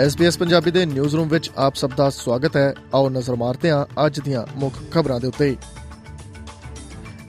SBS 0.00 0.38
Punjabi 0.38 0.70
ਦੇ 0.70 0.86
news 0.86 1.14
room 1.14 1.28
ਵਿੱਚ 1.28 1.50
ਆਪ 1.56 1.74
ਸਭ 1.74 1.90
ਦਾ 1.96 2.10
ਸਵਾਗਤ 2.10 2.56
ਹੈ। 2.56 2.74
ਆਓ 2.94 3.08
ਨਜ਼ਰ 3.08 3.36
ਮਾਰਦੇ 3.36 3.70
ਹਾਂ 3.70 4.06
ਅੱਜ 4.06 4.20
ਦੀਆਂ 4.20 4.42
ਮੁੱਖ 4.56 4.74
ਖਬਰਾਂ 4.92 5.20
ਦੇ 5.20 5.26
ਉੱਤੇ। 5.26 5.56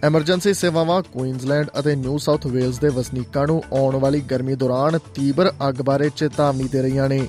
ਐਮਰਜੈਂਸੀ 0.03 0.53
ਸੇਵਾਵਾਂ 0.53 1.01
ਕੁਈਨਜ਼ਲੈਂਡ 1.01 1.67
ਅਤੇ 1.79 1.95
ਨਿਊ 1.95 2.17
ਸਾਊਥ 2.17 2.47
ਵੇਲਜ਼ 2.47 2.79
ਦੇ 2.79 2.87
ਵਸਨੀਕਾਂ 2.87 3.47
ਨੂੰ 3.47 3.63
ਆਉਣ 3.73 3.95
ਵਾਲੀ 3.95 4.21
ਗਰਮੀ 4.21 4.55
ਦੌਰਾਨ 4.55 4.99
ਤੀਬਰ 5.15 5.53
ਅੱਗ 5.69 5.75
ਬਾਰੇ 5.75 6.09
ਚੇਤਾਵਨੀ 6.15 6.63
ਦੇ 6.63 6.81
ਰਹੀਆਂ 6.81 7.09
ਨੇ। 7.09 7.27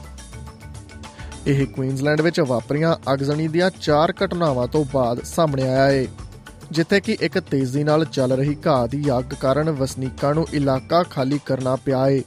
ਇਹ 1.47 1.67
ਕੁਈਨਜ਼ਲੈਂਡ 1.67 2.21
ਵਿੱਚ 2.21 2.41
ਵਾਪਰੀਆਂ 2.41 2.97
ਅਗਜ਼ਣੀ 3.13 3.49
ਦੀਆਂ 3.49 3.71
ਚਾਰ 3.81 4.15
ਘਟਨਾਵਾਂ 4.25 4.67
ਤੋਂ 4.67 4.85
ਬਾਅਦ 4.95 5.23
ਸਾਹਮਣੇ 5.25 5.63
ਆਇਆ 5.63 5.87
ਹੈ 5.87 6.07
ਜਿੱਥੇ 6.73 7.01
ਕਿ 7.01 7.17
ਇੱਕ 7.21 7.39
ਤੇਜ਼ੀ 7.39 7.85
ਨਾਲ 7.85 8.05
ਚੱਲ 8.05 8.33
ਰਹੀ 8.33 8.57
ਘਾਹ 8.67 8.89
ਦੀ 8.89 9.05
ਅੱਗ 9.19 9.35
ਕਾਰਨ 9.41 9.71
ਵਸਨੀਕਾਂ 9.71 10.35
ਨੂੰ 10.35 10.47
ਇਲਾਕਾ 10.55 11.03
ਖਾਲੀ 11.03 11.41
ਕਰਨਾ 11.47 11.77
ਪਿਆ 11.77 12.11
ਹੈ 12.11 12.21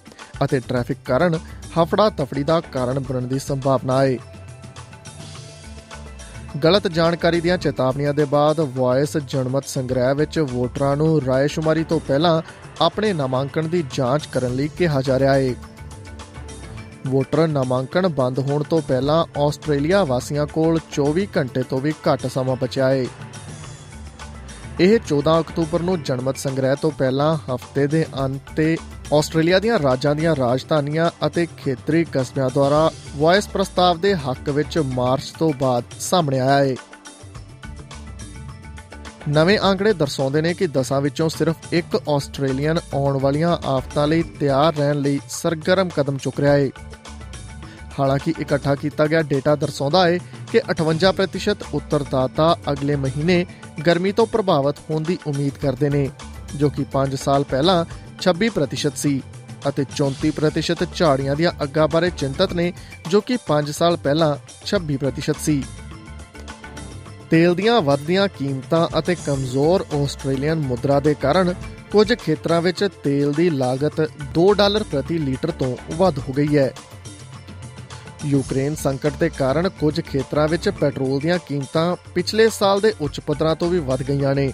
ਅਤੇ 0.43 0.59
ਟ੍ਰੈਫਿਕ 0.59 0.97
ਕਾਰਨ 1.05 1.39
ਹਫੜਾ 1.69 2.09
ਤਫੜੀ 2.09 2.43
ਦਾ 2.43 2.59
ਕਾਰਨ 2.59 2.99
ਬਣਨ 2.99 3.27
ਦੀ 3.27 3.39
ਸੰਭਾਵਨਾ 3.39 4.05
ਹੈ। 4.05 4.17
ਗਲਤ 6.63 6.87
ਜਾਣਕਾਰੀ 6.87 7.41
ਦੀਆਂ 7.41 7.57
ਚੇਤਾਵਨੀਆਂ 7.57 8.13
ਦੇ 8.13 8.25
ਬਾਅਦ 8.25 8.59
ਵਾਇਸ 8.59 9.17
ਜਨਮਤ 9.17 9.67
ਸੰਗ੍ਰਹਿ 9.67 10.15
ਵਿੱਚ 10.15 10.39
ਵੋਟਰਾਂ 10.39 10.97
ਨੂੰ 10.97 11.21
ਰਾਏਸ਼ੁਮਾਰੀ 11.21 11.83
ਤੋਂ 11.83 11.99
ਪਹਿਲਾਂ 11.99 12.41
ਆਪਣੇ 12.81 13.13
ਨਾਮਾਂਕਣ 13.13 13.67
ਦੀ 13.67 13.83
ਜਾਂਚ 13.93 14.25
ਕਰਨ 14.25 14.55
ਲਈ 14.55 14.67
ਕਿਹਾ 14.67 15.01
ਜਾ 15.01 15.19
ਰਿਹਾ 15.19 15.33
ਹੈ। 15.33 15.55
ਵੋਟਰ 17.07 17.47
ਨਾਮਾਂਕਣ 17.47 18.07
ਬੰਦ 18.07 18.39
ਹੋਣ 18.39 18.63
ਤੋਂ 18.63 18.81
ਪਹਿਲਾਂ 18.81 19.39
ਆਸਟ੍ਰੇਲੀਆ 19.39 20.03
ਵਾਸੀਆਂ 20.03 20.45
ਕੋਲ 20.45 20.79
24 20.91 21.27
ਘੰਟੇ 21.37 21.63
ਤੋਂ 21.63 21.81
ਵੀ 21.81 21.91
ਘੱਟ 21.91 22.27
ਸਮਾਂ 22.27 22.55
ਬਚਿਆ 22.55 22.89
ਹੈ। 22.89 23.05
ਇਹ 24.79 24.99
14 25.07 25.39
ਅਕਤੂਬਰ 25.39 25.79
ਨੂੰ 25.79 26.03
ਜਨਮਤ 26.03 26.37
ਸੰਗ੍ਰਹਿ 26.37 26.75
ਤੋਂ 26.81 26.91
ਪਹਿਲਾਂ 26.91 27.55
ਹਫ਼ਤੇ 27.55 27.87
ਦੇ 27.87 28.05
ਅੰਤ 28.19 28.41
ਤੇ 28.55 28.77
ਆਸਟ੍ਰੇਲੀਆ 29.13 29.59
ਦੀਆਂ 29.59 29.79
ਰਾਜਾਂ 29.79 30.15
ਦੀਆਂ 30.15 30.35
ਰਾਜਧਾਨੀਆਂ 30.35 31.09
ਅਤੇ 31.27 31.47
ਖੇਤਰੀ 31.57 32.03
ਕਸਬਿਆਂ 32.13 32.49
ਦੁਆਰਾ 32.53 32.89
ਵਾਇਸ 33.17 33.47
ਪ੍ਰਸਤਾਵ 33.47 33.99
ਦੇ 33.99 34.13
ਹੱਕ 34.15 34.49
ਵਿੱਚ 34.49 34.77
ਮਾਰਚ 34.77 35.31
ਤੋਂ 35.39 35.51
ਬਾਅਦ 35.59 35.83
ਸਾਹਮਣੇ 35.99 36.39
ਆਇਆ 36.39 36.63
ਹੈ 36.65 36.75
ਨਵੇਂ 39.29 39.57
ਆંકੜੇ 39.59 39.93
ਦਰਸਾਉਂਦੇ 39.93 40.41
ਨੇ 40.41 40.53
ਕਿ 40.53 40.67
ਦਸਾਂ 40.67 41.01
ਵਿੱਚੋਂ 41.01 41.29
ਸਿਰਫ 41.29 41.73
ਇੱਕ 41.73 41.95
ਆਸਟ੍ਰੇਲੀਅਨ 42.09 42.79
ਆਉਣ 42.93 43.17
ਵਾਲੀਆਂ 43.17 43.57
ਆਫਤਾਂ 43.67 44.07
ਲਈ 44.07 44.23
ਤਿਆਰ 44.39 44.75
ਰਹਿਣ 44.75 45.01
ਲਈ 45.01 45.19
ਸਰਗਰਮ 45.29 45.89
ਕਦਮ 45.89 46.17
ਚੁੱਕ 46.17 46.39
ਰਿਹਾ 46.39 46.53
ਹੈ 46.53 46.69
ਹਾਲਾਂਕਿ 47.99 48.33
ਇਕੱਠਾ 48.41 48.75
ਕੀਤਾ 48.75 49.07
ਗਿਆ 49.07 49.21
ਡੇਟਾ 49.21 49.55
ਦਰਸਾਉਂਦਾ 49.55 50.05
ਹੈ 50.07 50.17
ਕਿ 50.51 50.61
58% 50.71 51.65
ਉੱਤਰਦਾਤਾ 51.73 52.55
ਅਗਲੇ 52.71 52.95
ਮਹੀਨੇ 52.95 53.45
ਗਰਮੀ 53.87 54.11
ਤੋਂ 54.11 54.25
ਪ੍ਰਭਾਵਿਤ 54.27 54.75
ਹੋਣ 54.89 55.03
ਦੀ 55.03 55.17
ਉਮੀਦ 55.27 55.57
ਕਰਦੇ 55.61 55.89
ਨੇ, 55.89 56.09
ਜੋ 56.55 56.69
ਕਿ 56.69 56.85
5 56.91 57.15
ਸਾਲ 57.15 57.43
ਪਹਿਲਾਂ 57.43 57.83
26% 58.21 58.95
ਸੀ 58.95 59.21
ਅਤੇ 59.69 59.85
34% 59.95 60.87
ਝਾੜੀਆਂ 60.95 61.35
ਦੀਆਂ 61.35 61.63
ਅੱਗਾਂ 61.63 61.87
ਬਾਰੇ 61.87 62.09
ਚਿੰਤਤ 62.09 62.53
ਨੇ, 62.53 62.73
ਜੋ 63.09 63.21
ਕਿ 63.21 63.37
5 63.47 63.71
ਸਾਲ 63.71 63.97
ਪਹਿਲਾਂ 63.97 64.37
26% 64.65 65.41
ਸੀ। 65.41 65.63
ਤੇਲ 67.29 67.55
ਦੀਆਂ 67.55 67.81
ਵੱਧਦੀਆਂ 67.81 68.27
ਕੀਮਤਾਂ 68.27 68.99
ਅਤੇ 68.99 69.15
ਕਮਜ਼ੋਰ 69.15 69.85
ਆਸਟ੍ਰੇਲੀਅਨ 70.03 70.59
ਮੁਦਰਾ 70.59 70.99
ਦੇ 70.99 71.13
ਕਾਰਨ 71.13 71.53
ਕੁਝ 71.91 72.13
ਖੇਤਰਾਂ 72.13 72.61
ਵਿੱਚ 72.61 72.87
ਤੇਲ 73.03 73.33
ਦੀ 73.33 73.49
ਲਾਗਤ 73.49 74.11
2 74.39 74.53
ਡਾਲਰ 74.53 74.83
ਪ੍ਰਤੀ 74.83 75.17
ਲੀਟਰ 75.17 75.51
ਤੋਂ 75.51 75.77
ਵੱਧ 75.97 76.19
ਹੋ 76.19 76.33
ਗਈ 76.33 76.57
ਹੈ। 76.57 76.73
ਯੂਕਰੇਨ 78.25 78.75
ਸੰਕਟ 78.75 79.13
ਦੇ 79.13 79.29
ਕਾਰਨ 79.29 79.69
ਕੁਝ 79.69 80.01
ਖੇਤਰਾਂ 80.01 80.47
ਵਿੱਚ 80.47 80.69
ਪੈਟਰੋਲ 80.69 81.19
ਦੀਆਂ 81.19 81.39
ਕੀਮਤਾਂ 81.47 81.95
ਪਿਛਲੇ 82.15 82.49
ਸਾਲ 82.49 82.81
ਦੇ 82.81 82.93
ਉੱਚ 83.01 83.19
ਪੱਧਰਾਂ 83.19 83.55
ਤੋਂ 83.55 83.69
ਵੀ 83.69 83.79
ਵੱਧ 83.79 84.03
ਗਈਆਂ 84.03 84.35
ਨੇ। 84.35 84.53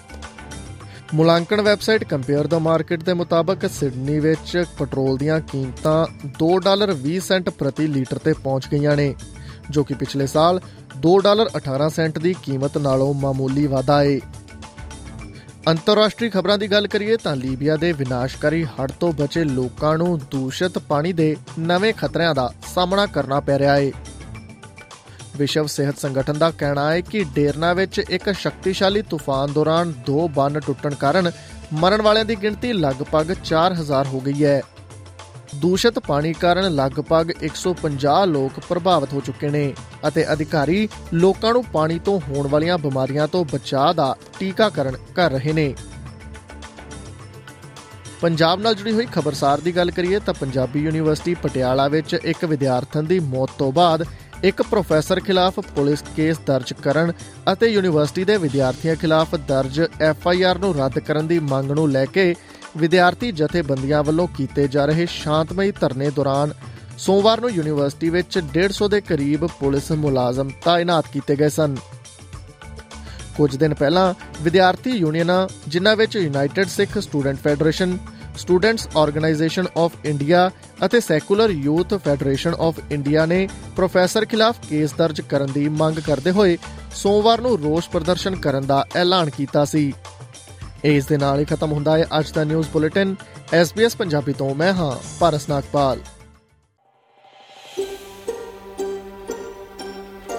ਮੁਲਾਂਕਣ 1.13 1.61
ਵੈਬਸਾਈਟ 1.61 2.03
ਕੰਪੇਅਰ 2.03 2.47
ਦਾ 2.47 2.59
ਮਾਰਕੀਟ 2.59 3.03
ਦੇ 3.03 3.13
ਮੁਤਾਬਕ 3.13 3.65
ਸਿਡਨੀ 3.71 4.19
ਵਿੱਚ 4.19 4.63
ਪੈਟਰੋਲ 4.79 5.17
ਦੀਆਂ 5.17 5.39
ਕੀਮਤਾਂ 5.41 6.05
2 6.39 6.47
ਡਾਲਰ 6.63 6.93
20 7.03 7.19
ਸੈਂਟ 7.19 7.49
ਪ੍ਰਤੀ 7.49 7.87
ਲੀਟਰ 7.87 8.17
ਤੇ 8.17 8.33
ਪਹੁੰਚ 8.33 8.67
ਗਈਆਂ 8.71 8.95
ਨੇ, 8.97 9.13
ਜੋ 9.69 9.83
ਕਿ 9.83 9.93
ਪਿਛਲੇ 9.93 10.27
ਸਾਲ 10.27 10.59
2 11.03 11.17
ਡਾਲਰ 11.23 11.49
18 11.57 11.89
ਸੈਂਟ 11.89 12.19
ਦੀ 12.19 12.33
ਕੀਮਤ 12.43 12.77
ਨਾਲੋਂ 12.77 13.13
ਮਾਮੂਲੀ 13.13 13.67
ਵਾਧਾ 13.67 14.01
ਹੈ 14.03 14.17
ਅੰਤਰਰਾਸ਼ਟਰੀ 15.67 16.29
ਖਬਰਾਂ 16.29 16.57
ਦੀ 16.57 16.67
ਗੱਲ 16.71 16.87
ਕਰੀਏ 16.87 17.17
ਤਾਂ 17.17 17.35
ਲੀਬੀਆ 17.35 17.75
ਦੇ 17.75 17.91
ਵਿਨਾਸ਼ਕਾਰੀ 17.91 18.63
ਹੜ੍ਹ 18.73 18.93
ਤੋਂ 18.99 19.11
ਬਚੇ 19.13 19.43
ਲੋਕਾਂ 19.43 19.97
ਨੂੰ 19.97 20.19
ਦੂਸ਼ਿਤ 20.31 20.77
ਪਾਣੀ 20.79 21.13
ਦੇ 21.13 21.35
ਨਵੇਂ 21.59 21.93
ਖਤਰਿਆਂ 21.93 22.33
ਦਾ 22.35 22.51
ਸਾਹਮਣਾ 22.73 23.05
ਕਰਨਾ 23.05 23.39
ਪੈ 23.39 23.57
ਰਿਹਾ 23.59 23.75
ਹੈ 23.77 23.91
ਵਿਸ਼ਵ 25.37 25.65
ਸਿਹਤ 25.65 25.97
ਸੰਗਠਨ 25.97 26.37
ਦਾ 26.37 26.49
ਕਹਿਣਾ 26.51 26.91
ਹੈ 26.91 27.01
ਕਿ 27.01 27.23
ਡੇਰਨਾ 27.35 27.73
ਵਿੱਚ 27.73 27.99
ਇੱਕ 27.99 28.29
ਸ਼ਕਤੀਸ਼ਾਲੀ 28.31 29.01
ਤੂਫਾਨ 29.01 29.53
ਦੌਰਾਨ 29.53 29.93
ਦੋ 30.05 30.27
ਬੰਨ 30.27 30.59
ਟੁੱਟਣ 30.59 30.93
ਕਾਰਨ 30.93 31.31
ਮਰਨ 31.73 32.01
ਵਾਲਿਆਂ 32.01 32.25
ਦੀ 32.25 32.35
ਗਿਣਤੀ 32.35 32.73
ਲਗਭਗ 32.73 33.31
4000 33.45 34.07
ਹੋ 34.07 34.19
ਗਈ 34.19 34.43
ਹੈ। 34.45 34.61
ਦੂਸ਼ਿਤ 35.55 35.99
ਪਾਣੀ 35.99 36.33
ਕਾਰਨ 36.33 36.75
ਲਗਭਗ 36.75 37.31
150 37.43 38.25
ਲੋਕ 38.27 38.59
ਪ੍ਰਭਾਵਿਤ 38.69 39.13
ਹੋ 39.13 39.21
ਚੁੱਕੇ 39.21 39.49
ਨੇ 39.49 39.73
ਅਤੇ 40.07 40.25
ਅਧਿਕਾਰੀ 40.33 40.87
ਲੋਕਾਂ 41.13 41.53
ਨੂੰ 41.53 41.63
ਪਾਣੀ 41.63 41.99
ਤੋਂ 41.99 42.19
ਹੋਣ 42.19 42.47
ਵਾਲੀਆਂ 42.47 42.77
ਬਿਮਾਰੀਆਂ 42.77 43.27
ਤੋਂ 43.27 43.45
ਬਚਾਅ 43.45 43.93
ਦਾ 43.93 44.15
ਟੀਕਾਕਰਨ 44.39 44.97
ਕਰ 45.15 45.31
ਰਹੇ 45.31 45.53
ਨੇ। 45.53 45.73
ਪੰਜਾਬ 48.21 48.59
ਨਾਲ 48.59 48.75
ਜੁੜੀ 48.75 48.91
ਹੋਈ 48.91 49.05
ਖਬਰਸਾਰ 49.05 49.59
ਦੀ 49.59 49.75
ਗੱਲ 49.75 49.91
ਕਰੀਏ 49.91 50.19
ਤਾਂ 50.19 50.33
ਪੰਜਾਬੀ 50.33 50.79
ਯੂਨੀਵਰਸਿਟੀ 50.79 51.33
ਪਟਿਆਲਾ 51.33 51.87
ਵਿੱਚ 51.87 52.13
ਇੱਕ 52.13 52.45
ਵਿਦਿਆਰਥਣ 52.45 53.03
ਦੀ 53.03 53.19
ਮੌਤ 53.19 53.49
ਤੋਂ 53.57 53.71
ਬਾਅਦ 53.71 54.05
ਇੱਕ 54.45 54.61
ਪ੍ਰੋਫੈਸਰ 54.61 55.19
ਖਿਲਾਫ 55.19 55.59
ਪੁਲਿਸ 55.59 56.03
ਕੇਸ 56.15 56.39
ਦਰਜ 56.47 56.73
ਕਰਨ 56.73 57.11
ਅਤੇ 57.53 57.67
ਯੂਨੀਵਰਸਿਟੀ 57.67 58.23
ਦੇ 58.23 58.35
ਵਿਦਿਆਰਥੀਆਂ 58.37 58.95
ਖਿਲਾਫ 58.95 59.35
ਦਰਜ 59.35 59.79
ਐਫ 60.01 60.27
ਆਈ 60.27 60.41
ਆਰ 60.41 60.57
ਨੂੰ 60.57 60.73
ਰੱਦ 60.75 60.99
ਕਰਨ 60.99 61.27
ਦੀ 61.27 61.39
ਮੰਗ 61.39 61.71
ਨੂੰ 61.71 61.91
ਲੈ 61.91 62.05
ਕੇ 62.05 62.35
ਵਿਦਿਆਰਥੀ 62.77 63.31
ਜਥੇਬੰਦੀਆਂ 63.31 64.03
ਵੱਲੋਂ 64.03 64.27
ਕੀਤੇ 64.27 64.67
ਜਾ 64.67 64.85
ਰਹੇ 64.85 65.05
ਸ਼ਾਂਤਮਈ 65.05 65.71
ਧਰਨੇ 65.71 66.09
ਦੌਰਾਨ 66.09 66.53
ਸੋਮਵਾਰ 66.97 67.41
ਨੂੰ 67.41 67.51
ਯੂਨੀਵਰਸਿਟੀ 67.51 68.09
ਵਿੱਚ 68.09 68.37
150 68.37 68.89
ਦੇ 68.89 69.01
ਕਰੀਬ 69.01 69.45
ਪੁਲਿਸ 69.59 69.91
ਮੁਲਾਜ਼ਮ 69.91 70.49
ਤਾਇਨਾਤ 70.65 71.05
ਕੀਤੇ 71.13 71.35
ਗਏ 71.35 71.49
ਸਨ। 71.49 71.75
ਕੁਝ 73.37 73.55
ਦਿਨ 73.55 73.73
ਪਹਿਲਾਂ 73.73 74.13
ਵਿਦਿਆਰਥੀ 74.41 74.91
ਯੂਨੀਅਨਾਂ, 74.91 75.47
ਜਿਨ੍ਹਾਂ 75.67 75.95
ਵਿੱਚ 75.95 76.15
United 76.15 76.67
Sikh 76.67 76.97
Student 76.97 77.39
Federation 77.39 77.97
Students 78.37 78.87
Organisation 78.97 79.65
of 79.77 79.91
India 80.05 80.51
ਅਤੇ 80.85 80.99
Secular 80.99 81.49
Youth 81.49 81.93
Federation 81.93 82.53
of 82.59 82.79
India 82.91 83.25
ਨੇ 83.25 83.47
ਪ੍ਰੋਫੈਸਰ 83.75 84.25
ਖਿਲਾਫ 84.25 84.57
ਕੇਸ 84.69 84.93
ਦਰਜ 84.93 85.21
ਕਰਨ 85.21 85.51
ਦੀ 85.51 85.69
ਮੰਗ 85.69 85.99
ਕਰਦੇ 85.99 86.31
ਹੋਏ 86.31 86.57
ਸੋਮਵਾਰ 86.95 87.41
ਨੂੰ 87.41 87.59
ਰੋਸ 87.59 87.89
ਪ੍ਰਦਰਸ਼ਨ 87.89 88.35
ਕਰਨ 88.35 88.65
ਦਾ 88.65 88.85
ਐਲਾਨ 88.95 89.29
ਕੀਤਾ 89.29 89.65
ਸੀ। 89.65 89.93
ਇਸ 90.83 91.05
ਦੇ 91.05 91.17
ਨਾਲ 91.17 91.39
ਹੀ 91.39 91.45
ਖਤਮ 91.45 91.71
ਹੁੰਦਾ 91.71 91.97
ਹੈ 91.97 92.05
ਅੱਜ 92.19 92.31
ਦਾ 92.31 92.43
ਨਿਊਜ਼ 92.43 92.69
ਬੁਲੇਟਿਨ। 92.69 93.15
SBS 93.61 93.97
ਪੰਜਾਬੀ 93.97 94.33
ਤੋਂ 94.33 94.55
ਮੈਂ 94.55 94.73
ਹਾਂ 94.73 94.91
ਪਾਰਸ 95.19 95.49
ਨਾਗਪਾਲ। 95.49 95.99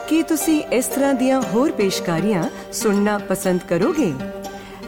ਕੀ 0.09 0.23
ਤੁਸੀਂ 0.23 0.63
ਇਸ 0.65 0.87
ਤਰ੍ਹਾਂ 0.87 1.15
ਦੀਆਂ 1.15 1.43
ਹੋਰ 1.43 1.73
ਪੇਸ਼ਕਾਰੀਆਂ 1.73 2.73
ਸੁਣਨਾ 2.73 3.19
ਪਸੰਦ 3.19 3.61
ਕਰੋਗੇ? 3.69 4.13